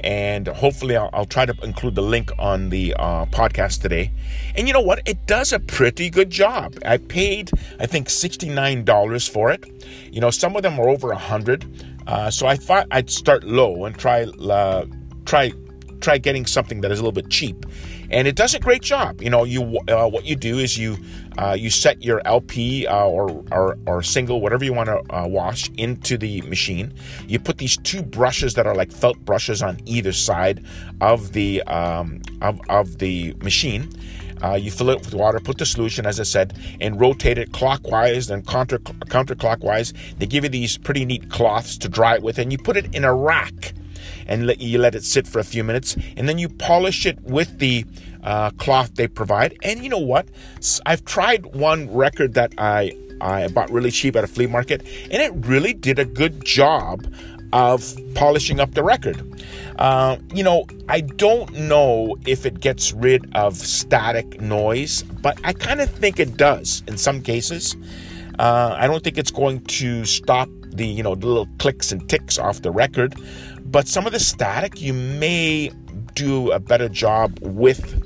and 0.02 0.48
hopefully 0.48 0.96
I'll, 0.96 1.10
I'll, 1.12 1.26
try 1.26 1.46
to 1.46 1.54
include 1.62 1.94
the 1.94 2.02
link 2.02 2.30
on 2.38 2.70
the 2.70 2.94
uh, 2.98 3.26
podcast 3.26 3.82
today. 3.82 4.10
And 4.56 4.66
you 4.66 4.74
know 4.74 4.80
what? 4.80 5.02
It 5.06 5.26
does 5.26 5.52
a 5.52 5.60
pretty 5.60 6.10
good 6.10 6.30
job. 6.30 6.76
I 6.84 6.96
paid, 6.96 7.50
I 7.78 7.86
think, 7.86 8.08
$69 8.08 9.30
for 9.30 9.50
it. 9.50 9.64
You 10.10 10.20
know, 10.20 10.30
some 10.30 10.56
of 10.56 10.62
them 10.62 10.78
are 10.80 10.88
over 10.88 11.10
a 11.10 11.14
100 11.14 11.66
uh, 12.06 12.30
So 12.30 12.46
I 12.46 12.56
thought 12.56 12.86
I'd 12.90 13.10
start 13.10 13.44
low 13.44 13.84
and 13.84 13.96
try, 13.96 14.24
uh, 14.24 14.86
try 15.24 15.52
try 16.00 16.18
getting 16.18 16.46
something 16.46 16.80
that 16.80 16.90
is 16.90 16.98
a 16.98 17.02
little 17.02 17.12
bit 17.12 17.30
cheap, 17.30 17.66
and 18.10 18.26
it 18.26 18.34
does 18.36 18.54
a 18.54 18.58
great 18.58 18.82
job. 18.82 19.22
You 19.22 19.30
know, 19.30 19.44
you 19.44 19.78
uh, 19.88 20.08
what 20.08 20.24
you 20.24 20.36
do 20.36 20.58
is 20.58 20.76
you 20.76 20.98
uh, 21.38 21.56
you 21.58 21.70
set 21.70 22.02
your 22.02 22.20
LP 22.26 22.86
uh, 22.86 23.06
or, 23.06 23.44
or, 23.52 23.78
or 23.86 24.02
single, 24.02 24.40
whatever 24.40 24.64
you 24.64 24.72
want 24.72 24.88
to 24.88 24.98
uh, 25.14 25.26
wash, 25.26 25.70
into 25.76 26.18
the 26.18 26.42
machine. 26.42 26.92
You 27.26 27.38
put 27.38 27.58
these 27.58 27.76
two 27.78 28.02
brushes 28.02 28.54
that 28.54 28.66
are 28.66 28.74
like 28.74 28.92
felt 28.92 29.18
brushes 29.24 29.62
on 29.62 29.78
either 29.86 30.12
side 30.12 30.64
of 31.00 31.32
the 31.32 31.62
um, 31.62 32.20
of, 32.42 32.60
of 32.68 32.98
the 32.98 33.34
machine. 33.42 33.90
Uh, 34.42 34.54
you 34.54 34.70
fill 34.70 34.88
it 34.88 34.98
with 35.00 35.14
water, 35.14 35.38
put 35.38 35.58
the 35.58 35.66
solution, 35.66 36.06
as 36.06 36.18
I 36.18 36.22
said, 36.22 36.58
and 36.80 36.98
rotate 36.98 37.36
it 37.36 37.52
clockwise 37.52 38.30
and 38.30 38.46
counter 38.46 38.78
counterclockwise. 38.78 39.92
They 40.18 40.26
give 40.26 40.44
you 40.44 40.50
these 40.50 40.78
pretty 40.78 41.04
neat 41.04 41.30
cloths 41.30 41.76
to 41.78 41.88
dry 41.88 42.16
it 42.16 42.22
with, 42.22 42.38
and 42.38 42.50
you 42.50 42.58
put 42.58 42.76
it 42.76 42.94
in 42.94 43.04
a 43.04 43.14
rack 43.14 43.74
and 44.30 44.46
let, 44.46 44.60
you 44.60 44.78
let 44.78 44.94
it 44.94 45.04
sit 45.04 45.26
for 45.26 45.40
a 45.40 45.44
few 45.44 45.62
minutes, 45.62 45.96
and 46.16 46.26
then 46.28 46.38
you 46.38 46.48
polish 46.48 47.04
it 47.04 47.20
with 47.22 47.58
the 47.58 47.84
uh, 48.22 48.50
cloth 48.52 48.94
they 48.94 49.08
provide. 49.08 49.58
And 49.62 49.82
you 49.82 49.90
know 49.90 49.98
what? 49.98 50.28
I've 50.86 51.04
tried 51.04 51.46
one 51.54 51.92
record 51.92 52.34
that 52.34 52.54
I 52.56 52.92
I 53.20 53.48
bought 53.48 53.70
really 53.70 53.90
cheap 53.90 54.16
at 54.16 54.24
a 54.24 54.26
flea 54.26 54.46
market, 54.46 54.80
and 55.10 55.20
it 55.20 55.32
really 55.46 55.74
did 55.74 55.98
a 55.98 56.06
good 56.06 56.42
job 56.44 57.06
of 57.52 57.98
polishing 58.14 58.60
up 58.60 58.72
the 58.74 58.82
record. 58.82 59.20
Uh, 59.78 60.16
you 60.32 60.42
know, 60.42 60.64
I 60.88 61.00
don't 61.00 61.52
know 61.52 62.16
if 62.26 62.46
it 62.46 62.60
gets 62.60 62.92
rid 62.92 63.28
of 63.34 63.56
static 63.56 64.40
noise, 64.40 65.02
but 65.02 65.38
I 65.44 65.52
kind 65.52 65.80
of 65.80 65.90
think 65.90 66.20
it 66.20 66.36
does 66.36 66.82
in 66.86 66.96
some 66.96 67.22
cases. 67.22 67.76
Uh, 68.38 68.74
I 68.78 68.86
don't 68.86 69.02
think 69.02 69.18
it's 69.18 69.30
going 69.30 69.60
to 69.64 70.04
stop 70.04 70.48
the 70.72 70.86
you 70.86 71.02
know 71.02 71.14
the 71.14 71.26
little 71.26 71.48
clicks 71.58 71.92
and 71.92 72.08
ticks 72.08 72.38
off 72.38 72.62
the 72.62 72.70
record, 72.70 73.14
but 73.70 73.86
some 73.86 74.06
of 74.06 74.12
the 74.12 74.20
static 74.20 74.80
you 74.80 74.92
may 74.92 75.70
do 76.14 76.50
a 76.50 76.58
better 76.58 76.88
job 76.88 77.38
with 77.40 78.02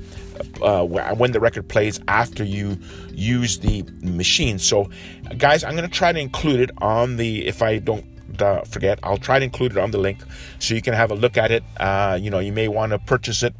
uh, 0.62 0.84
when 0.84 1.32
the 1.32 1.40
record 1.40 1.68
plays 1.68 2.00
after 2.08 2.44
you 2.44 2.78
use 3.12 3.58
the 3.58 3.84
machine. 4.02 4.58
So, 4.58 4.90
guys, 5.38 5.64
I'm 5.64 5.72
going 5.72 5.88
to 5.88 5.94
try 5.94 6.12
to 6.12 6.18
include 6.18 6.60
it 6.60 6.70
on 6.78 7.16
the, 7.16 7.46
if 7.46 7.62
I 7.62 7.78
don't 7.78 8.04
uh, 8.40 8.62
forget, 8.62 8.98
I'll 9.02 9.16
try 9.16 9.38
to 9.38 9.44
include 9.44 9.72
it 9.72 9.78
on 9.78 9.90
the 9.90 9.98
link 9.98 10.18
so 10.58 10.74
you 10.74 10.82
can 10.82 10.94
have 10.94 11.10
a 11.10 11.14
look 11.14 11.36
at 11.36 11.50
it. 11.50 11.62
Uh, 11.76 12.18
you 12.20 12.30
know, 12.30 12.40
you 12.40 12.52
may 12.52 12.68
want 12.68 12.92
to 12.92 12.98
purchase 12.98 13.42
it, 13.42 13.54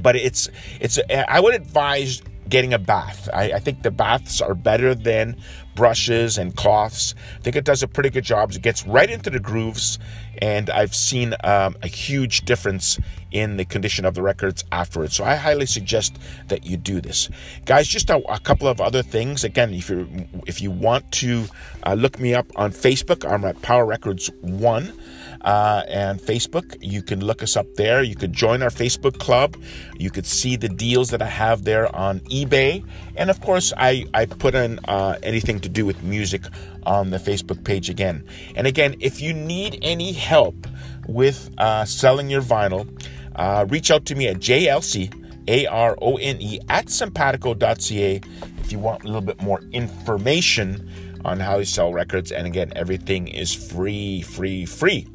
but 0.00 0.16
it's, 0.16 0.48
it's, 0.80 0.98
I 1.10 1.40
would 1.40 1.54
advise 1.54 2.22
getting 2.48 2.72
a 2.72 2.78
bath. 2.78 3.28
I, 3.32 3.52
I, 3.52 3.58
think 3.58 3.82
the 3.82 3.90
baths 3.90 4.40
are 4.40 4.54
better 4.54 4.94
than 4.94 5.36
brushes 5.74 6.38
and 6.38 6.56
cloths. 6.56 7.14
I 7.36 7.42
think 7.42 7.56
it 7.56 7.64
does 7.64 7.82
a 7.82 7.88
pretty 7.88 8.10
good 8.10 8.24
job. 8.24 8.50
It 8.52 8.62
gets 8.62 8.86
right 8.86 9.10
into 9.10 9.30
the 9.30 9.38
grooves, 9.38 9.98
and 10.40 10.70
I've 10.70 10.94
seen 10.94 11.34
um, 11.44 11.76
a 11.82 11.88
huge 11.88 12.42
difference 12.42 12.98
in 13.30 13.56
the 13.56 13.64
condition 13.64 14.04
of 14.04 14.14
the 14.14 14.22
records 14.22 14.64
afterwards. 14.72 15.16
So 15.16 15.24
I 15.24 15.36
highly 15.36 15.66
suggest 15.66 16.18
that 16.48 16.64
you 16.64 16.76
do 16.76 17.00
this, 17.00 17.28
guys. 17.64 17.86
Just 17.86 18.10
a, 18.10 18.16
a 18.32 18.40
couple 18.40 18.66
of 18.66 18.80
other 18.80 19.02
things. 19.02 19.44
Again, 19.44 19.72
if 19.72 19.90
you 19.90 20.26
if 20.46 20.60
you 20.60 20.70
want 20.70 21.10
to 21.12 21.44
uh, 21.84 21.94
look 21.94 22.18
me 22.18 22.34
up 22.34 22.46
on 22.56 22.72
Facebook, 22.72 23.30
I'm 23.30 23.44
at 23.44 23.60
Power 23.62 23.84
Records 23.84 24.30
One 24.40 24.92
uh, 25.42 25.82
and 25.88 26.20
Facebook. 26.20 26.76
You 26.80 27.02
can 27.02 27.24
look 27.24 27.42
us 27.42 27.56
up 27.56 27.66
there. 27.74 28.02
You 28.02 28.14
could 28.14 28.32
join 28.32 28.62
our 28.62 28.70
Facebook 28.70 29.18
club. 29.18 29.56
You 29.98 30.10
could 30.10 30.26
see 30.26 30.56
the 30.56 30.68
deals 30.68 31.10
that 31.10 31.22
I 31.22 31.26
have 31.26 31.64
there 31.64 31.94
on 31.94 32.20
eBay. 32.20 32.84
And 33.16 33.30
of 33.30 33.40
course, 33.40 33.72
I, 33.76 34.06
I 34.14 34.26
put 34.26 34.54
in 34.54 34.78
uh, 34.86 35.18
anything 35.22 35.60
to 35.60 35.68
do 35.68 35.84
with 35.86 36.02
music 36.02 36.42
on 36.84 37.10
the 37.10 37.18
Facebook 37.18 37.64
page 37.64 37.90
again. 37.90 38.24
And 38.56 38.66
again, 38.66 38.96
if 39.00 39.20
you 39.20 39.32
need 39.32 39.78
any 39.82 40.12
help 40.12 40.66
with 41.06 41.50
uh, 41.58 41.84
selling 41.84 42.30
your 42.30 42.42
vinyl, 42.42 42.88
uh, 43.36 43.66
reach 43.68 43.90
out 43.90 44.04
to 44.06 44.14
me 44.14 44.28
at 44.28 44.36
JLC. 44.38 45.14
A 45.48 45.64
R 45.64 45.96
O 46.02 46.16
N 46.16 46.36
E 46.42 46.60
at 46.68 46.86
sympatico.ca 46.88 48.20
if 48.58 48.72
you 48.72 48.78
want 48.78 49.02
a 49.02 49.06
little 49.06 49.22
bit 49.22 49.40
more 49.40 49.62
information 49.72 50.90
on 51.24 51.40
how 51.40 51.58
you 51.58 51.64
sell 51.64 51.90
records. 51.90 52.30
And 52.30 52.46
again, 52.46 52.70
everything 52.76 53.28
is 53.28 53.54
free, 53.54 54.20
free, 54.20 54.66
free. 54.66 55.06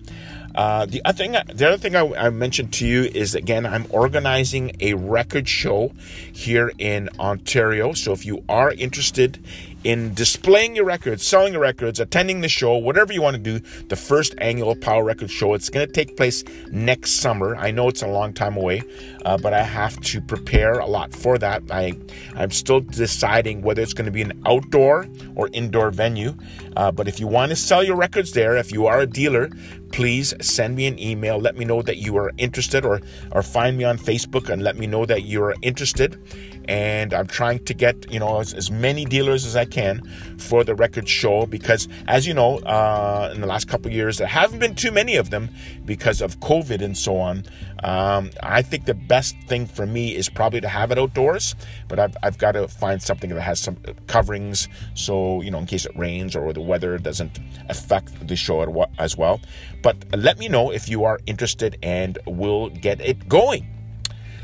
Uh, 0.55 0.85
the 0.85 1.01
other 1.03 1.17
thing, 1.17 1.31
the 1.31 1.67
other 1.67 1.77
thing 1.77 1.95
I, 1.95 2.27
I, 2.27 2.29
mentioned 2.29 2.73
to 2.73 2.87
you 2.87 3.03
is 3.03 3.33
again, 3.33 3.65
I'm 3.65 3.87
organizing 3.89 4.75
a 4.79 4.93
record 4.93 5.47
show 5.47 5.91
here 6.31 6.71
in 6.77 7.09
Ontario. 7.19 7.93
So 7.93 8.11
if 8.13 8.25
you 8.25 8.43
are 8.47 8.71
interested 8.71 9.43
in 9.83 10.13
displaying 10.13 10.75
your 10.75 10.85
records, 10.85 11.25
selling 11.25 11.53
your 11.53 11.61
records, 11.61 11.99
attending 11.99 12.41
the 12.41 12.47
show, 12.47 12.77
whatever 12.77 13.11
you 13.11 13.21
want 13.21 13.35
to 13.35 13.41
do, 13.41 13.59
the 13.87 13.95
first 13.95 14.33
annual 14.37 14.75
Power 14.75 15.03
Record 15.03 15.29
Show. 15.29 15.53
It's 15.53 15.69
going 15.69 15.85
to 15.85 15.91
take 15.91 16.15
place 16.15 16.43
next 16.71 17.13
summer. 17.13 17.55
I 17.55 17.71
know 17.71 17.89
it's 17.89 18.01
a 18.01 18.07
long 18.07 18.33
time 18.33 18.55
away, 18.55 18.83
uh, 19.25 19.37
but 19.37 19.53
I 19.53 19.63
have 19.63 19.99
to 20.01 20.21
prepare 20.21 20.79
a 20.79 20.85
lot 20.85 21.13
for 21.13 21.37
that. 21.37 21.63
I 21.69 21.93
I'm 22.35 22.51
still 22.51 22.79
deciding 22.79 23.61
whether 23.61 23.81
it's 23.81 23.93
going 23.93 24.05
to 24.05 24.11
be 24.11 24.21
an 24.21 24.41
outdoor 24.45 25.07
or 25.35 25.49
indoor 25.53 25.91
venue. 25.91 26.35
Uh, 26.75 26.91
but 26.91 27.07
if 27.07 27.19
you 27.19 27.27
want 27.27 27.49
to 27.51 27.55
sell 27.55 27.83
your 27.83 27.95
records 27.95 28.31
there, 28.31 28.55
if 28.57 28.71
you 28.71 28.87
are 28.87 29.01
a 29.01 29.07
dealer, 29.07 29.49
please 29.93 30.33
send 30.41 30.75
me 30.75 30.87
an 30.87 30.99
email. 30.99 31.37
Let 31.37 31.55
me 31.55 31.63
know 31.63 31.81
that 31.83 31.97
you 31.97 32.17
are 32.17 32.31
interested, 32.37 32.83
or 32.83 32.99
or 33.31 33.41
find 33.41 33.77
me 33.77 33.85
on 33.85 33.97
Facebook 33.97 34.49
and 34.49 34.61
let 34.61 34.75
me 34.75 34.87
know 34.87 35.05
that 35.05 35.23
you 35.23 35.41
are 35.43 35.55
interested 35.61 36.19
and 36.65 37.13
I'm 37.13 37.27
trying 37.27 37.63
to 37.65 37.73
get 37.73 38.11
you 38.11 38.19
know 38.19 38.39
as, 38.39 38.53
as, 38.53 38.71
many 38.71 39.05
dealers 39.05 39.45
as 39.45 39.55
I 39.55 39.65
can 39.65 40.01
for 40.37 40.63
the 40.63 40.75
record 40.75 41.07
show 41.07 41.45
because 41.45 41.87
as 42.07 42.25
you 42.25 42.33
know 42.33 42.59
uh, 42.59 43.31
in 43.33 43.41
the 43.41 43.47
last 43.47 43.67
couple 43.67 43.91
years 43.91 44.17
there 44.17 44.27
haven't 44.27 44.59
been 44.59 44.75
too 44.75 44.91
many 44.91 45.15
of 45.15 45.29
them 45.29 45.49
because 45.85 46.21
of 46.21 46.39
COVID 46.39 46.81
and 46.81 46.97
so 46.97 47.17
on. 47.17 47.43
Um, 47.83 48.31
I 48.41 48.61
think 48.61 48.85
the 48.85 48.93
best 48.93 49.35
thing 49.47 49.65
for 49.65 49.85
me 49.85 50.15
is 50.15 50.29
probably 50.29 50.61
to 50.61 50.69
have 50.69 50.91
it 50.91 50.97
outdoors, 50.97 51.53
but 51.89 51.99
I've, 51.99 52.15
I've 52.23 52.37
got 52.37 52.53
to 52.53 52.69
find 52.69 53.01
something 53.01 53.29
that 53.29 53.41
has 53.41 53.59
some 53.59 53.75
coverings 54.07 54.69
so 54.93 55.41
you 55.41 55.51
know 55.51 55.59
in 55.59 55.65
case 55.65 55.85
it 55.85 55.97
rains 55.97 56.35
or 56.35 56.53
the 56.53 56.61
weather 56.61 56.97
doesn't 56.97 57.39
affect 57.69 58.27
the 58.27 58.35
show 58.35 58.87
as 58.97 59.17
well. 59.17 59.41
But 59.83 59.97
let 60.17 60.39
me 60.39 60.47
know 60.47 60.71
if 60.71 60.89
you 60.89 61.03
are 61.03 61.19
interested 61.27 61.77
and 61.83 62.17
we'll 62.25 62.69
get 62.69 62.99
it 63.01 63.29
going. 63.29 63.67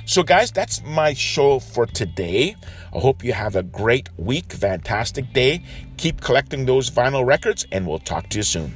So, 0.05 0.21
guys, 0.21 0.51
that's 0.51 0.83
my 0.83 1.13
show 1.13 1.59
for 1.59 1.85
today. 1.85 2.55
I 2.93 2.99
hope 2.99 3.23
you 3.23 3.31
have 3.33 3.55
a 3.55 3.63
great 3.63 4.09
week, 4.17 4.51
fantastic 4.51 5.33
day. 5.33 5.63
Keep 5.97 6.21
collecting 6.21 6.65
those 6.65 6.89
vinyl 6.89 7.25
records, 7.25 7.65
and 7.71 7.87
we'll 7.87 7.99
talk 7.99 8.27
to 8.29 8.37
you 8.37 8.43
soon. 8.43 8.73